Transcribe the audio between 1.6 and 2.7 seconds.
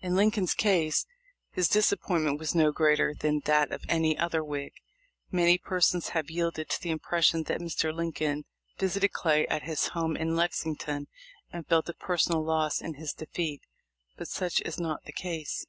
disappointment was no